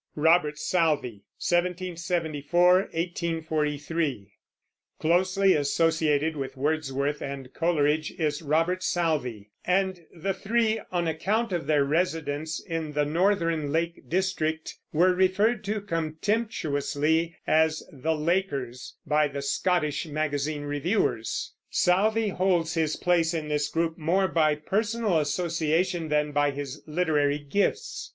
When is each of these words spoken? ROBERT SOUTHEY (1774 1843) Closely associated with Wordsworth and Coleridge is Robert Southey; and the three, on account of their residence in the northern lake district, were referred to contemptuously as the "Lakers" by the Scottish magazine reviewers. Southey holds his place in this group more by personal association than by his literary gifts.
ROBERT 0.15 0.57
SOUTHEY 0.57 1.21
(1774 1.37 2.73
1843) 2.91 4.31
Closely 4.99 5.53
associated 5.53 6.35
with 6.35 6.57
Wordsworth 6.57 7.21
and 7.21 7.53
Coleridge 7.53 8.09
is 8.13 8.41
Robert 8.41 8.81
Southey; 8.81 9.51
and 9.63 10.03
the 10.11 10.33
three, 10.33 10.81
on 10.91 11.07
account 11.07 11.51
of 11.53 11.67
their 11.67 11.83
residence 11.85 12.59
in 12.59 12.93
the 12.93 13.05
northern 13.05 13.71
lake 13.71 14.09
district, 14.09 14.75
were 14.91 15.13
referred 15.13 15.63
to 15.65 15.79
contemptuously 15.79 17.35
as 17.45 17.83
the 17.93 18.15
"Lakers" 18.15 18.95
by 19.05 19.27
the 19.27 19.43
Scottish 19.43 20.07
magazine 20.07 20.63
reviewers. 20.63 21.53
Southey 21.69 22.29
holds 22.29 22.73
his 22.73 22.95
place 22.95 23.35
in 23.35 23.49
this 23.49 23.69
group 23.69 23.99
more 23.99 24.27
by 24.27 24.55
personal 24.55 25.19
association 25.19 26.09
than 26.09 26.31
by 26.31 26.49
his 26.49 26.81
literary 26.87 27.37
gifts. 27.37 28.09